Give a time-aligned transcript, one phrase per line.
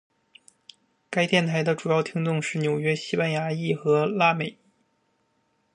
[1.11, 4.57] 该电台的主要听众是纽约的西班牙裔和拉美裔。